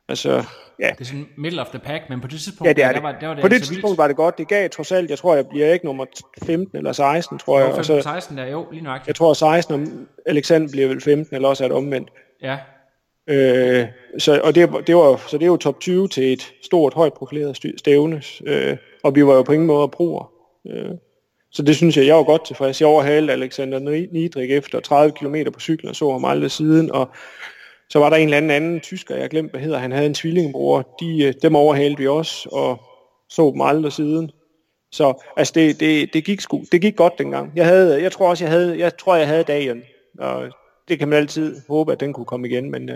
[0.09, 0.43] altså
[0.79, 0.89] ja.
[0.89, 2.95] Det er sådan middle of the pack, men på det tidspunkt, ja, det er det.
[2.95, 3.97] Der var, der var det På det tidspunkt vildt.
[3.97, 4.37] var det godt.
[4.37, 6.05] Det gav trods alt, jeg tror, jeg bliver ikke nummer
[6.43, 7.75] 15 eller 16, tror jeg.
[7.75, 9.01] 15, 16 der, jo, lige nok.
[9.07, 12.09] Jeg tror 16, om Alexander bliver vel 15, eller også er det omvendt.
[12.41, 12.57] Ja.
[13.27, 16.93] Øh, så, og det, det var, så det er jo top 20 til et stort,
[16.93, 20.31] højt profileret stævne, øh, og vi var jo på ingen måde bruger.
[20.67, 20.91] Øh,
[21.51, 22.81] så det synes jeg, jeg var godt tilfreds.
[22.81, 23.79] Jeg overhalede Alexander
[24.11, 27.09] Nidrik efter 30 km på cyklen og så ham aldrig siden, og
[27.93, 30.13] så var der en eller anden anden tysker, jeg glemte, hvad hedder, han havde en
[30.13, 32.81] tvillingebror, de, øh, dem overhalede vi også, og
[33.29, 34.31] så dem aldrig siden.
[34.91, 37.51] Så altså det, det, det, gik sku, det gik godt dengang.
[37.55, 39.81] Jeg, havde, jeg tror også, jeg havde, jeg tror, jeg havde dagen,
[40.19, 40.49] og
[40.87, 42.95] det kan man altid håbe, at den kunne komme igen, men uh,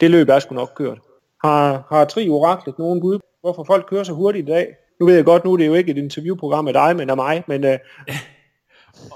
[0.00, 0.98] det løb er sgu nok kørt.
[1.44, 4.66] Har, har Tri Oraklet nogen bud hvorfor folk kører så hurtigt i dag?
[5.00, 7.16] Nu ved jeg godt, nu er det jo ikke et interviewprogram af dig, men af
[7.16, 7.74] mig, men uh,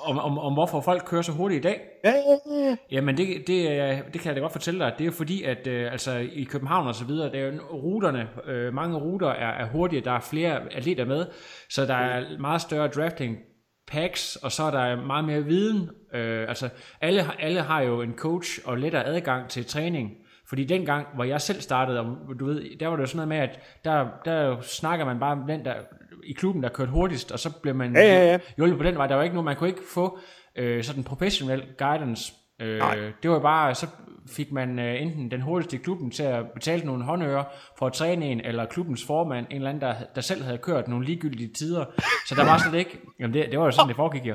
[0.05, 1.81] om, om, om hvorfor folk kører så hurtigt i dag?
[2.05, 2.77] Ja, ja, ja.
[2.91, 3.69] Jamen det, det,
[4.13, 4.95] det kan jeg da godt fortælle dig.
[4.99, 8.29] Det er fordi, at øh, altså, i København og så videre, der er jo ruterne,
[8.47, 11.27] øh, mange ruter er, er hurtige, der er flere atleter med,
[11.71, 13.37] så der er meget større drafting
[13.89, 15.91] packs, og så er der meget mere viden.
[16.15, 16.69] Øh, altså
[17.01, 20.11] alle, alle har jo en coach og lettere adgang til træning,
[20.49, 23.29] Fordi dengang, hvor jeg selv startede, og du ved, der var det jo sådan noget
[23.29, 25.75] med, at der, der snakker man bare om den der,
[26.23, 28.39] i klubben, der kørte hurtigst, og så blev man Ja, ja, ja.
[28.57, 29.07] hjulpet på den vej.
[29.07, 30.19] Der var ikke nogen, man kunne ikke få
[30.57, 32.33] øh, sådan professionel guidance.
[32.61, 32.99] Øh, Nej.
[33.23, 33.87] det var bare, så
[34.29, 37.45] fik man øh, enten den hurtigste i klubben til at betale nogle håndører
[37.79, 40.89] for at træne en, eller klubbens formand, en eller anden, der, der selv havde kørt
[40.89, 41.85] nogle ligegyldige tider.
[42.29, 44.35] Så der var slet ikke, jamen det, det var jo sådan, det foregik jo.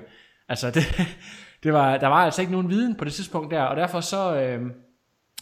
[0.50, 0.84] Altså, det,
[1.64, 4.36] det var, der var altså ikke nogen viden på det tidspunkt der, og derfor så,
[4.42, 4.62] øh,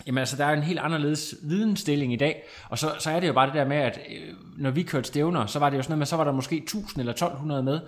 [0.07, 3.27] jamen altså, der er en helt anderledes vidensstilling i dag, og så, så er det
[3.27, 5.81] jo bare det der med, at øh, når vi kørte stævner, så var det jo
[5.81, 7.79] sådan noget med, så var der måske 1000 eller 1200 med,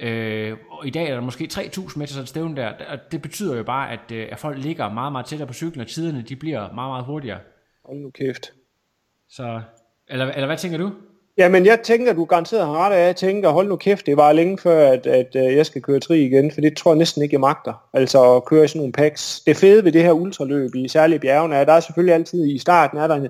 [0.00, 3.22] Øh, og i dag er der måske 3.000 meter sådan et stævne der, og det
[3.22, 6.22] betyder jo bare, at, øh, at folk ligger meget, meget tættere på cyklen, og tiderne
[6.22, 7.40] de bliver meget, meget hurtigere.
[7.84, 8.52] Hold nu kæft.
[9.28, 9.60] Så,
[10.08, 10.92] eller, eller hvad tænker du?
[11.38, 13.06] Jamen, jeg tænker, du garanteret har ret af.
[13.06, 16.00] Jeg tænker, hold nu kæft, det var længe før, at, at øh, jeg skal køre
[16.00, 17.72] tri igen, for det tror jeg næsten ikke, jeg magter.
[17.94, 19.40] Altså at køre i sådan nogle packs.
[19.46, 22.46] Det fede ved det her ultraløb i særlige bjergene er, at der er selvfølgelig altid
[22.46, 23.28] i starten, er der,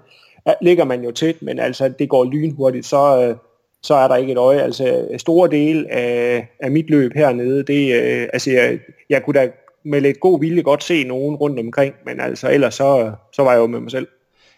[0.62, 3.36] ligger man jo tæt, men altså det går lynhurtigt, så, øh,
[3.82, 4.60] så er der ikke et øje.
[4.60, 8.78] Altså store del af, af mit løb hernede, det, øh, altså jeg,
[9.10, 9.50] jeg kunne da
[9.84, 13.52] med lidt god vilje godt se nogen rundt omkring, men altså ellers så, så var
[13.52, 14.08] jeg jo med mig selv.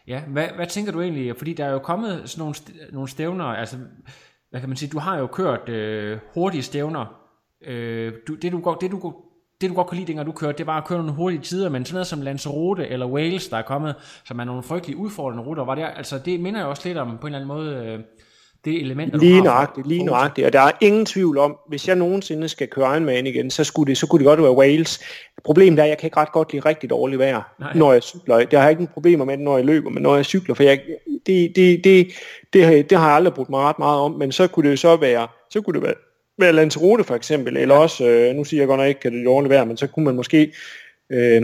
[0.06, 1.36] Ja, hvad, hvad tænker du egentlig?
[1.36, 2.54] Fordi der er jo kommet sådan nogle,
[2.92, 3.76] nogle stævner, altså,
[4.50, 7.20] hvad kan man sige, du har jo kørt øh, hurtige stævner.
[7.66, 9.14] Øh, du, det, du godt, det, du,
[9.60, 11.68] det du godt kunne lide, dengang du kørte, det var at køre nogle hurtige tider,
[11.68, 15.44] men sådan noget som Lanzarote eller Wales, der er kommet, som er nogle frygtelige udfordrende
[15.44, 17.86] ruter, var det, altså, det minder jo også lidt om på en eller anden måde
[17.86, 18.00] øh,
[18.64, 20.46] det element, Lige nøjagtigt, lige nøjagtigt.
[20.46, 23.88] Og der er ingen tvivl om, hvis jeg nogensinde skal køre Ironman igen, så, skulle
[23.90, 25.01] det, så kunne det godt være Wales.
[25.44, 27.73] Problemet er, at jeg kan ikke ret godt lide rigtig dårligt vejr, Nej.
[27.75, 28.46] Når jeg cykler.
[28.53, 30.62] Jeg har ikke nogen problemer med det, når jeg løber, men når jeg cykler, for
[30.62, 30.81] jeg,
[31.27, 32.07] det, det, det,
[32.53, 34.70] det, har, det har jeg aldrig brugt mig ret meget om, men så kunne det
[34.70, 35.94] jo så være, så kunne det være,
[36.38, 39.20] være Lanzarote for eksempel, eller også, øh, nu siger jeg godt nok ikke, at det
[39.20, 40.53] er dårligt vejr, men så kunne man måske,
[41.11, 41.42] øh,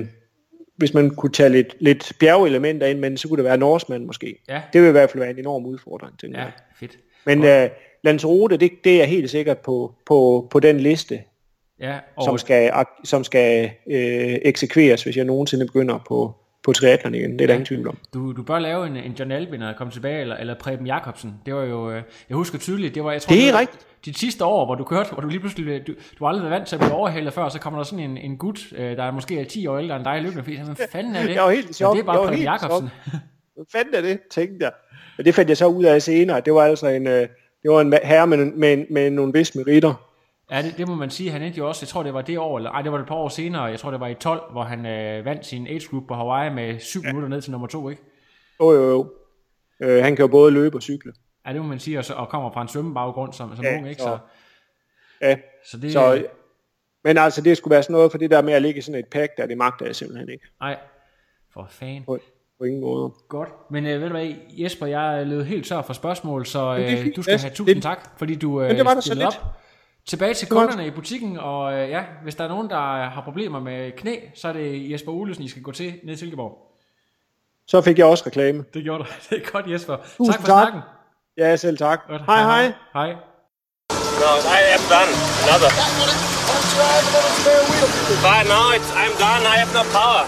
[0.77, 4.43] hvis man kunne tage lidt, lidt bjergelementer ind, men så kunne det være Norseman måske.
[4.49, 4.63] Ja.
[4.73, 6.53] Det vil i hvert fald være en enorm udfordring, tænker Ja, jeg.
[6.81, 6.99] fedt.
[7.27, 7.71] Men øh,
[8.05, 11.21] Lanzarote, det, det er helt sikkert på, på, på den liste,
[11.81, 12.73] Ja, og, som skal,
[13.05, 16.35] som skal øh, eksekveres, hvis jeg nogensinde begynder på,
[16.65, 17.33] på triathlon igen.
[17.33, 17.99] Det er der ingen tvivl om.
[18.15, 21.35] Du, du bør lave en, en John Albin og komme tilbage, eller, eller Preben Jacobsen.
[21.47, 23.87] Det var jo, øh, jeg husker tydeligt, det var, jeg tror, Det er var rigtigt.
[24.05, 26.59] De sidste år, hvor du kørte, hvor du lige pludselig, du, du har aldrig været
[26.59, 29.03] vant til at blive overhalet før, så kommer der sådan en, en gut, øh, der
[29.03, 31.35] er måske er 10 år ældre end dig, løbende, fordi hvad fanden er det?
[31.35, 31.95] Jeg var helt chok.
[31.95, 32.91] Det er bare Preben Jacobsen.
[33.55, 34.73] Hvad fanden er det, tænkte jeg.
[35.17, 36.41] Men det fandt jeg så ud af senere.
[36.41, 37.29] Det var altså en, øh,
[37.63, 39.95] det var en herre med, med, med nogle vis meritter.
[40.51, 41.31] Ja, det, det, må man sige.
[41.31, 43.07] Han endte jo også, jeg tror det var det år, eller ej, det var et
[43.07, 45.89] par år senere, jeg tror det var i 12, hvor han øh, vandt sin age
[45.91, 47.07] group på Hawaii med 7 ja.
[47.13, 48.03] minutter ned til nummer 2, ikke?
[48.61, 49.13] Jo, jo, jo.
[49.83, 51.13] Øh, han kan jo både løbe og cykle.
[51.47, 53.77] Ja, det må man sige, og, så, og kommer fra en svømmebaggrund som, som Ja,
[53.79, 54.03] ung, ikke?
[54.03, 54.19] så-
[55.21, 55.37] Så, Ja,
[55.71, 56.27] så det, så,
[57.05, 58.99] men altså, det skulle være sådan noget for det der med at ligge i sådan
[58.99, 60.45] et pack, der det magter jeg simpelthen ikke.
[60.61, 60.77] nej,
[61.53, 62.05] for fan.
[62.59, 63.13] På, ingen måde.
[63.29, 63.49] Godt.
[63.71, 66.93] Men øh, ved du hvad, Jesper, jeg er løbet helt tør for spørgsmål, så det
[66.93, 69.01] øh, fint, du skal have tusind Det- tak, fordi du øh, Men det var da
[69.01, 69.39] så stillede lidt.
[69.45, 69.51] op.
[70.09, 72.77] Tilbage til kunderne i butikken, og øh, ja, hvis der er nogen, der
[73.09, 76.17] har problemer med knæ, så er det Jesper Olesen, I skal gå til ned i
[76.17, 76.59] Silkeborg.
[77.69, 78.65] Så fik jeg også reklame.
[78.75, 79.09] Det gjorde du.
[79.31, 79.97] Det er godt, Jesper.
[80.17, 80.63] Tusind tak for tak.
[80.69, 80.81] snakken.
[81.39, 82.01] Ja, selv tak.
[82.09, 82.23] Godt.
[82.27, 82.73] Hej, hej.
[82.93, 83.11] Hej.
[84.23, 85.13] No, I am done.
[85.45, 85.71] Another.
[88.27, 89.43] But now it's, I'm done.
[89.53, 90.23] I have no power.